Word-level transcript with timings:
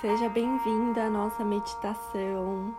Seja 0.00 0.28
bem-vinda 0.28 1.06
à 1.06 1.10
nossa 1.10 1.44
meditação. 1.44 2.72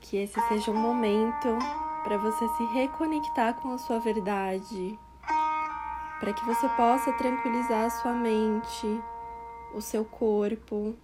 Que 0.00 0.16
esse 0.16 0.40
seja 0.48 0.70
um 0.70 0.74
momento 0.74 1.58
para 2.02 2.16
você 2.16 2.48
se 2.56 2.64
reconectar 2.64 3.52
com 3.56 3.74
a 3.74 3.76
sua 3.76 3.98
verdade, 3.98 4.98
para 6.18 6.32
que 6.32 6.42
você 6.46 6.66
possa 6.70 7.12
tranquilizar 7.12 7.84
a 7.84 7.90
sua 7.90 8.14
mente, 8.14 8.98
o 9.74 9.82
seu 9.82 10.06
corpo, 10.06 10.96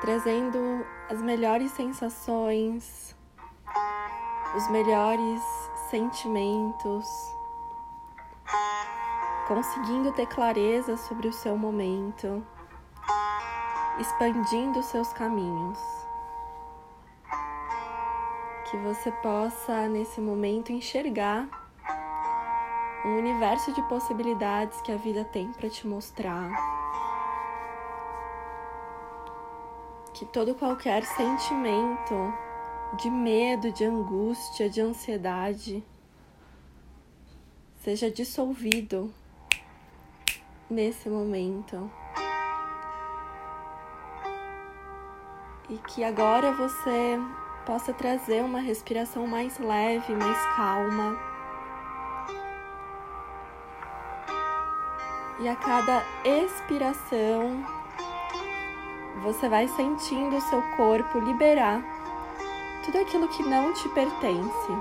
trazendo 0.00 0.86
as 1.10 1.20
melhores 1.20 1.72
sensações, 1.72 3.16
os 4.54 4.70
melhores 4.70 5.42
sentimentos, 5.90 7.04
conseguindo 9.48 10.12
ter 10.12 10.26
clareza 10.26 10.96
sobre 10.96 11.26
o 11.26 11.32
seu 11.32 11.58
momento 11.58 12.46
expandindo 13.98 14.82
seus 14.82 15.12
caminhos. 15.12 15.78
Que 18.70 18.76
você 18.78 19.10
possa, 19.10 19.88
nesse 19.88 20.20
momento, 20.20 20.72
enxergar 20.72 21.48
um 23.04 23.18
universo 23.18 23.72
de 23.72 23.82
possibilidades 23.82 24.80
que 24.82 24.92
a 24.92 24.96
vida 24.96 25.24
tem 25.24 25.52
para 25.52 25.68
te 25.68 25.86
mostrar. 25.86 26.50
Que 30.14 30.24
todo 30.26 30.54
qualquer 30.54 31.04
sentimento 31.04 32.32
de 32.96 33.10
medo, 33.10 33.72
de 33.72 33.84
angústia, 33.84 34.70
de 34.70 34.80
ansiedade 34.80 35.84
seja 37.82 38.10
dissolvido 38.10 39.12
nesse 40.70 41.08
momento. 41.08 41.90
E 45.72 45.78
que 45.78 46.04
agora 46.04 46.52
você 46.52 47.18
possa 47.64 47.94
trazer 47.94 48.44
uma 48.44 48.60
respiração 48.60 49.26
mais 49.26 49.58
leve, 49.58 50.14
mais 50.14 50.38
calma. 50.54 51.18
E 55.40 55.48
a 55.48 55.56
cada 55.56 56.04
expiração, 56.22 57.64
você 59.22 59.48
vai 59.48 59.66
sentindo 59.68 60.36
o 60.36 60.40
seu 60.42 60.60
corpo 60.76 61.18
liberar 61.18 61.82
tudo 62.84 62.98
aquilo 62.98 63.26
que 63.28 63.42
não 63.42 63.72
te 63.72 63.88
pertence. 63.88 64.72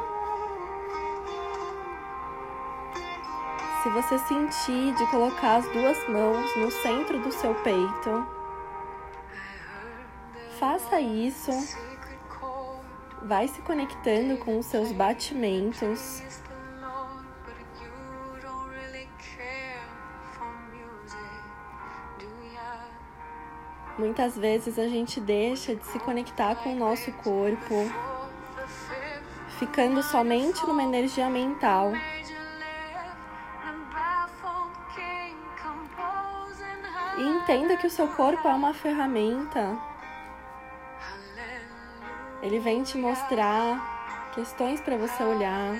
Se 3.81 3.89
você 3.89 4.19
sentir 4.19 4.94
de 4.95 5.08
colocar 5.09 5.56
as 5.56 5.66
duas 5.69 6.09
mãos 6.09 6.56
no 6.58 6.69
centro 6.69 7.17
do 7.19 7.31
seu 7.31 7.56
peito, 7.56 8.41
faça 10.62 11.02
isso. 11.02 11.52
Vai 13.23 13.48
se 13.48 13.59
conectando 13.64 14.38
com 14.38 14.59
os 14.59 14.68
seus 14.68 14.92
batimentos. 14.92 16.22
Muitas 23.98 24.38
vezes 24.38 24.78
a 24.78 24.88
gente 24.88 25.20
deixa 25.20 25.76
de 25.76 25.84
se 25.88 26.00
conectar 26.00 26.56
com 26.58 26.73
o 26.73 26.78
nosso 26.78 27.12
corpo, 27.12 27.75
ficando 29.58 30.03
somente 30.03 30.64
numa 30.68 30.84
energia 30.84 31.28
mental. 31.28 31.92
E 37.18 37.23
entenda 37.23 37.78
que 37.78 37.88
o 37.88 37.92
seu 37.92 38.08
corpo 38.09 38.48
é 38.48 38.53
uma 38.53 38.73
ferramenta 38.73 39.91
ele 42.41 42.59
vem 42.59 42.81
te 42.84 42.97
mostrar 42.97 44.31
questões 44.34 44.81
para 44.81 44.97
você 44.97 45.24
olhar. 45.24 45.75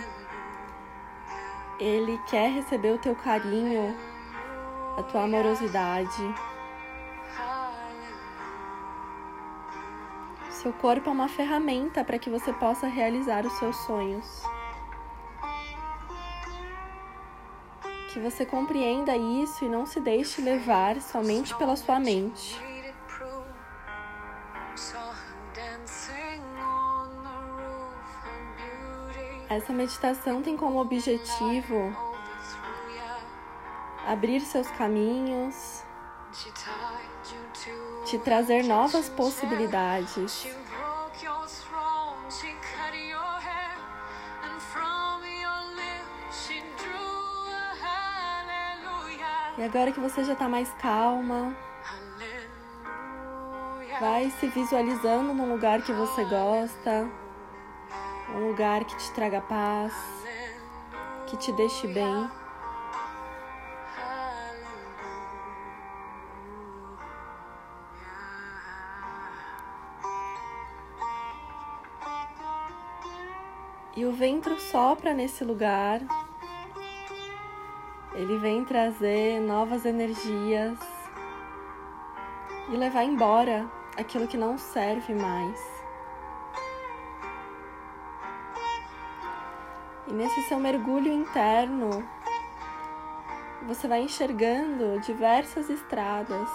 Ele 1.79 2.19
quer 2.29 2.51
receber 2.51 2.94
o 2.94 2.99
teu 2.99 3.16
carinho, 3.16 3.97
a 4.97 5.03
tua 5.03 5.23
amorosidade. 5.23 6.35
Seu 10.49 10.72
corpo 10.73 11.09
é 11.09 11.11
uma 11.11 11.27
ferramenta 11.27 12.03
para 12.03 12.19
que 12.19 12.29
você 12.29 12.53
possa 12.53 12.85
realizar 12.85 13.43
os 13.47 13.53
seus 13.53 13.75
sonhos. 13.78 14.43
Que 18.13 18.19
você 18.19 18.45
compreenda 18.45 19.17
isso 19.17 19.66
e 19.66 19.69
não 19.69 19.88
se 19.88 19.99
deixe 19.99 20.41
levar 20.41 21.01
somente 21.01 21.55
pela 21.55 21.75
sua 21.75 21.99
mente. 21.99 22.70
Essa 29.51 29.73
meditação 29.73 30.41
tem 30.41 30.56
como 30.56 30.79
objetivo 30.79 31.94
abrir 34.07 34.39
seus 34.39 34.72
caminhos, 34.72 35.84
te 38.06 38.17
trazer 38.19 38.63
novas 38.63 39.09
possibilidades. 39.09 40.47
E 49.57 49.63
agora 49.63 49.91
que 49.91 50.00
você 50.00 50.23
já 50.23 50.31
está 50.31 50.47
mais 50.47 50.72
calma, 50.75 51.53
vai 54.00 54.31
se 54.40 54.47
visualizando 54.47 55.34
num 55.34 55.51
lugar 55.51 55.81
que 55.81 55.91
você 55.91 56.23
gosta 56.23 57.20
um 58.35 58.47
lugar 58.47 58.83
que 58.85 58.95
te 58.95 59.11
traga 59.13 59.41
paz, 59.41 59.93
que 61.27 61.37
te 61.37 61.51
deixe 61.51 61.87
bem. 61.87 62.29
E 73.95 74.05
o 74.05 74.13
vento 74.13 74.57
sopra 74.59 75.13
nesse 75.13 75.43
lugar, 75.43 76.01
ele 78.13 78.37
vem 78.37 78.63
trazer 78.65 79.39
novas 79.41 79.85
energias 79.85 80.79
e 82.69 82.77
levar 82.77 83.03
embora 83.03 83.69
aquilo 83.97 84.27
que 84.27 84.37
não 84.37 84.57
serve 84.57 85.13
mais. 85.13 85.70
E 90.11 90.13
nesse 90.13 90.41
seu 90.41 90.59
mergulho 90.59 91.09
interno, 91.09 92.05
você 93.66 93.88
vai 93.88 94.01
enxergando 94.01 94.99
diversas 94.99 95.69
estradas. 95.69 96.49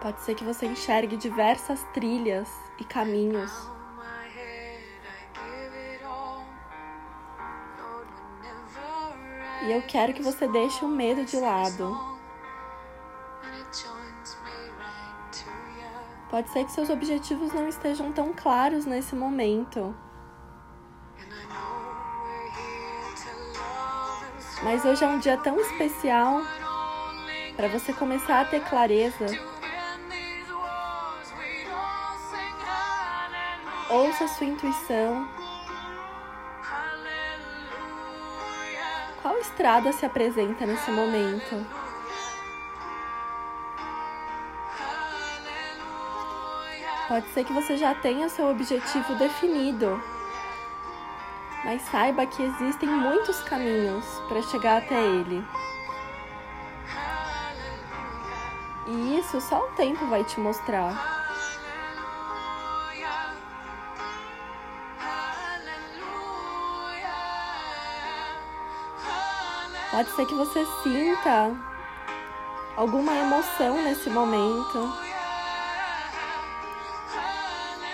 Pode 0.00 0.22
ser 0.22 0.34
que 0.34 0.42
você 0.42 0.64
enxergue 0.64 1.18
diversas 1.18 1.84
trilhas 1.92 2.48
e 2.78 2.84
caminhos. 2.84 3.52
E 9.66 9.72
eu 9.72 9.82
quero 9.82 10.14
que 10.14 10.22
você 10.22 10.48
deixe 10.48 10.82
o 10.86 10.88
medo 10.88 11.26
de 11.26 11.36
lado. 11.36 11.94
Pode 16.30 16.48
ser 16.48 16.64
que 16.64 16.72
seus 16.72 16.88
objetivos 16.88 17.52
não 17.52 17.68
estejam 17.68 18.10
tão 18.12 18.32
claros 18.32 18.86
nesse 18.86 19.14
momento. 19.14 19.94
Mas 24.62 24.84
hoje 24.84 25.04
é 25.04 25.06
um 25.06 25.18
dia 25.18 25.36
tão 25.36 25.60
especial 25.60 26.42
para 27.56 27.68
você 27.68 27.92
começar 27.92 28.40
a 28.40 28.44
ter 28.44 28.60
clareza. 28.60 29.26
Ouça 33.90 34.24
a 34.24 34.28
sua 34.28 34.46
intuição. 34.46 35.28
Qual 39.22 39.38
estrada 39.38 39.92
se 39.92 40.04
apresenta 40.04 40.66
nesse 40.66 40.90
momento? 40.90 41.66
Pode 47.06 47.26
ser 47.28 47.44
que 47.44 47.52
você 47.52 47.76
já 47.76 47.94
tenha 47.94 48.28
seu 48.28 48.50
objetivo 48.50 49.14
definido 49.14 50.17
mas 51.68 51.82
saiba 51.90 52.24
que 52.24 52.42
existem 52.42 52.88
muitos 52.88 53.42
caminhos 53.42 54.02
para 54.26 54.40
chegar 54.40 54.78
até 54.78 54.98
ele. 54.98 55.44
E 58.86 59.18
isso 59.18 59.38
só 59.38 59.66
o 59.66 59.72
tempo 59.72 60.06
vai 60.06 60.24
te 60.24 60.40
mostrar. 60.40 60.96
Pode 69.90 70.10
ser 70.12 70.24
que 70.24 70.34
você 70.34 70.64
sinta 70.82 71.54
alguma 72.78 73.14
emoção 73.14 73.82
nesse 73.82 74.08
momento. 74.08 74.90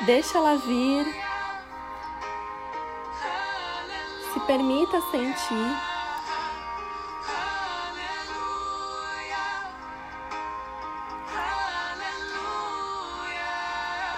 Deixa 0.07 0.39
ela 0.39 0.59
vir. 0.59 1.24
Se 4.35 4.41
permita 4.41 5.01
sentir. 5.13 5.77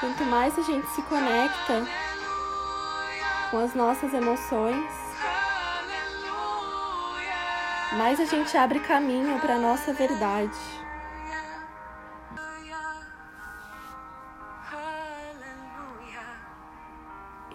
Quanto 0.01 0.25
mais 0.25 0.59
a 0.59 0.63
gente 0.63 0.87
se 0.89 1.03
conecta 1.03 1.87
com 3.51 3.59
as 3.59 3.75
nossas 3.75 4.15
emoções, 4.15 4.91
mais 7.99 8.19
a 8.19 8.25
gente 8.25 8.57
abre 8.57 8.81
caminho 8.81 9.39
para 9.39 9.57
a 9.57 9.59
nossa 9.59 9.93
verdade. 9.93 10.57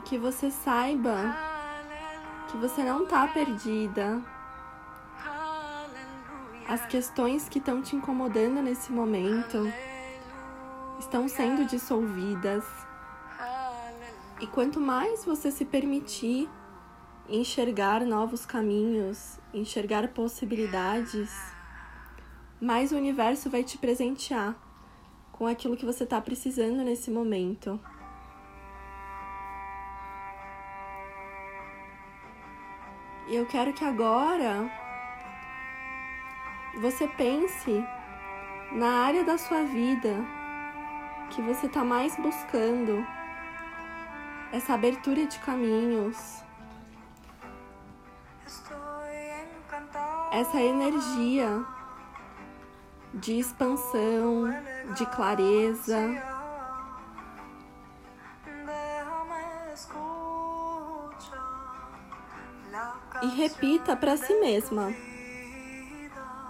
Que 0.05 0.19
você 0.19 0.51
saiba 0.51 1.50
que 2.51 2.57
você 2.57 2.83
não 2.83 3.03
está 3.03 3.25
perdida. 3.27 4.21
As 6.68 6.86
questões 6.86 7.48
que 7.48 7.59
estão 7.59 7.81
te 7.81 7.95
incomodando 7.95 8.62
nesse 8.62 8.92
momento 8.92 9.71
estão 11.00 11.30
sendo 11.30 11.65
dissolvidas. 11.65 12.65
E 14.42 14.48
quanto 14.48 14.81
mais 14.81 15.24
você 15.24 15.50
se 15.50 15.63
permitir 15.63 16.50
enxergar 17.30 18.01
novos 18.01 18.45
caminhos, 18.45 19.39
enxergar 19.53 20.09
possibilidades, 20.09 21.31
mais 22.59 22.92
o 22.92 22.98
universo 22.98 23.50
vai 23.50 23.63
te 23.63 23.77
presentear 23.77 24.56
com 25.31 25.48
aquilo 25.48 25.77
que 25.77 25.86
você 25.86 26.03
está 26.03 26.19
precisando 26.19 26.83
nesse 26.83 27.09
momento. 27.09 27.80
E 33.31 33.35
eu 33.37 33.45
quero 33.45 33.71
que 33.71 33.85
agora 33.85 34.69
você 36.81 37.07
pense 37.07 37.81
na 38.73 39.05
área 39.05 39.23
da 39.23 39.37
sua 39.37 39.63
vida 39.63 40.13
que 41.29 41.41
você 41.41 41.67
está 41.67 41.81
mais 41.81 42.13
buscando 42.17 43.07
essa 44.51 44.73
abertura 44.73 45.25
de 45.25 45.39
caminhos, 45.39 46.43
essa 50.33 50.59
energia 50.59 51.65
de 53.13 53.39
expansão, 53.39 54.53
de 54.93 55.05
clareza. 55.05 56.30
E 63.21 63.27
repita 63.27 63.95
para 63.95 64.18
si 64.18 64.33
mesma: 64.39 64.94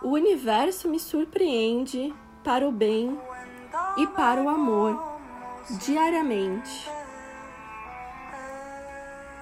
O 0.02 0.10
universo 0.10 0.88
me 0.88 1.00
surpreende 1.00 2.14
para 2.44 2.68
o 2.68 2.72
bem 2.72 3.20
e 3.98 4.08
para 4.08 4.42
o 4.42 4.50
amor 4.50 5.20
diariamente. 5.86 6.90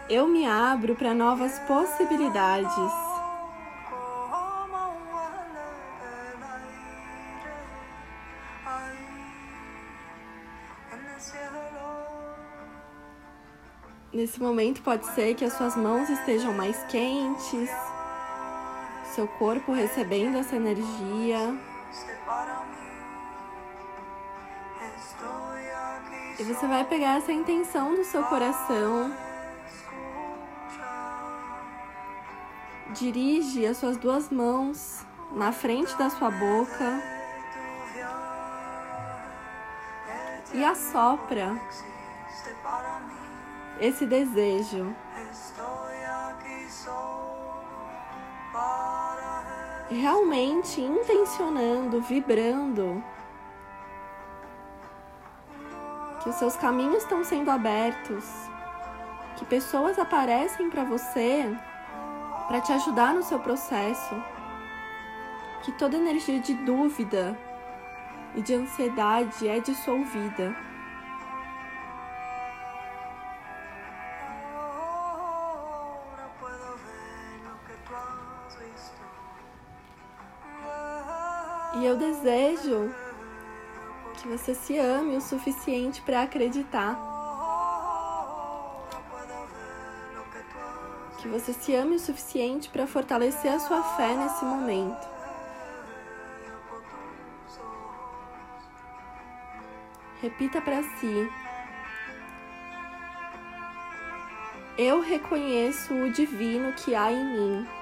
Eu 0.09 0.27
me 0.27 0.47
abro 0.47 0.95
para 0.95 1.13
novas 1.13 1.59
possibilidades. 1.59 3.08
Nesse 14.11 14.41
momento 14.41 14.81
pode 14.81 15.05
ser 15.13 15.35
que 15.35 15.45
as 15.45 15.53
suas 15.53 15.75
mãos 15.75 16.09
estejam 16.09 16.51
mais 16.51 16.83
quentes, 16.85 17.69
seu 19.13 19.27
corpo 19.27 19.71
recebendo 19.71 20.35
essa 20.35 20.55
energia. 20.55 21.55
E 26.39 26.43
você 26.43 26.65
vai 26.65 26.83
pegar 26.85 27.17
essa 27.17 27.31
intenção 27.31 27.93
do 27.93 28.03
seu 28.03 28.23
coração. 28.23 29.15
Dirige 32.95 33.67
as 33.67 33.77
suas 33.77 33.95
duas 33.95 34.31
mãos 34.31 35.05
na 35.33 35.51
frente 35.51 35.95
da 35.97 36.09
sua 36.09 36.31
boca 36.31 37.03
e 40.51 40.65
assopra 40.65 41.55
esse 43.79 44.05
desejo. 44.05 44.95
Realmente 49.89 50.81
intencionando, 50.81 52.01
vibrando 52.01 53.03
que 56.21 56.29
os 56.29 56.35
seus 56.35 56.55
caminhos 56.55 57.03
estão 57.03 57.23
sendo 57.23 57.49
abertos, 57.49 58.25
que 59.37 59.45
pessoas 59.45 59.97
aparecem 59.97 60.69
para 60.69 60.83
você 60.83 61.45
para 62.49 62.61
te 62.61 62.73
ajudar 62.73 63.13
no 63.13 63.21
seu 63.21 63.39
processo, 63.39 64.15
que 65.61 65.71
toda 65.73 65.95
energia 65.95 66.39
de 66.39 66.55
dúvida 66.55 67.37
e 68.35 68.41
de 68.41 68.55
ansiedade 68.55 69.47
é 69.47 69.59
dissolvida. 69.59 70.55
E 81.75 81.85
eu 81.85 81.95
desejo 81.95 82.93
que 84.15 84.27
você 84.27 84.55
se 84.55 84.77
ame 84.77 85.15
o 85.15 85.21
suficiente 85.21 86.01
para 86.01 86.23
acreditar. 86.23 86.97
Que 91.19 91.27
você 91.27 91.53
se 91.53 91.75
ame 91.75 91.95
o 91.95 91.99
suficiente 91.99 92.69
para 92.69 92.87
fortalecer 92.87 93.53
a 93.53 93.59
sua 93.59 93.83
fé 93.95 94.15
nesse 94.15 94.43
momento. 94.43 95.07
Repita 100.21 100.59
para 100.61 100.81
si. 100.83 101.31
Eu 104.77 105.01
reconheço 105.01 105.93
o 105.93 106.11
divino 106.11 106.73
que 106.73 106.95
há 106.95 107.11
em 107.11 107.25
mim. 107.25 107.78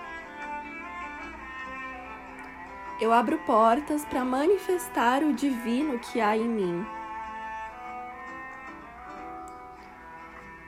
Eu 2.99 3.13
abro 3.13 3.37
portas 3.39 4.03
para 4.05 4.25
manifestar 4.25 5.21
o 5.21 5.33
divino 5.33 5.99
que 5.99 6.19
há 6.19 6.35
em 6.35 6.47
mim. 6.47 6.85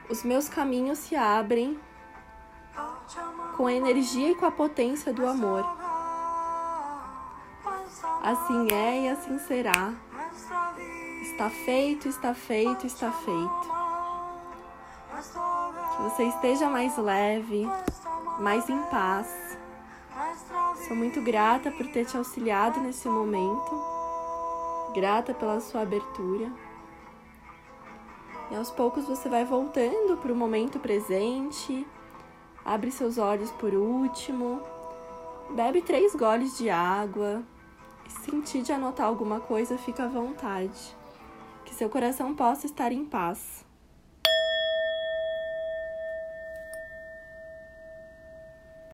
Os 0.07 0.23
meus 0.23 0.47
caminhos 0.47 0.99
se 0.99 1.15
abrem 1.15 1.79
com 3.57 3.65
a 3.65 3.73
energia 3.73 4.29
e 4.29 4.35
com 4.35 4.45
a 4.45 4.51
potência 4.51 5.11
do 5.11 5.27
amor. 5.27 5.65
Assim 8.21 8.71
é 8.71 9.01
e 9.01 9.09
assim 9.09 9.39
será. 9.39 9.93
Está 11.21 11.49
feito, 11.49 12.07
está 12.07 12.33
feito, 12.33 12.85
está 12.85 13.11
feito. 13.11 13.79
Que 15.95 16.03
você 16.03 16.23
esteja 16.23 16.69
mais 16.69 16.95
leve, 16.97 17.67
mais 18.39 18.69
em 18.69 18.81
paz 18.83 19.48
Sou 20.89 20.97
muito 20.97 21.21
grata 21.21 21.69
por 21.69 21.85
ter 21.85 22.03
te 22.03 22.17
auxiliado 22.17 22.79
nesse 22.79 23.07
momento, 23.07 23.79
grata 24.91 25.35
pela 25.35 25.59
sua 25.59 25.81
abertura. 25.81 26.51
E 28.49 28.55
aos 28.55 28.71
poucos 28.71 29.05
você 29.05 29.29
vai 29.29 29.45
voltando 29.45 30.17
para 30.17 30.33
o 30.33 30.35
momento 30.35 30.79
presente, 30.79 31.85
abre 32.65 32.89
seus 32.89 33.19
olhos 33.19 33.51
por 33.51 33.71
último, 33.71 34.63
bebe 35.51 35.83
três 35.83 36.15
goles 36.15 36.57
de 36.57 36.71
água. 36.71 37.43
E 38.07 38.09
se 38.09 38.31
sentir 38.31 38.63
de 38.63 38.71
anotar 38.71 39.05
alguma 39.05 39.39
coisa, 39.39 39.77
fica 39.77 40.05
à 40.05 40.07
vontade. 40.07 40.97
Que 41.65 41.75
seu 41.75 41.87
coração 41.87 42.33
possa 42.33 42.65
estar 42.65 42.91
em 42.91 43.05
paz. 43.05 43.63